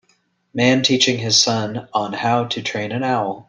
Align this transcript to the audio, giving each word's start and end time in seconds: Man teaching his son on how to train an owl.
Man 0.51 0.81
teaching 0.81 1.19
his 1.19 1.37
son 1.39 1.87
on 1.93 2.11
how 2.13 2.45
to 2.45 2.63
train 2.63 2.91
an 2.91 3.03
owl. 3.03 3.39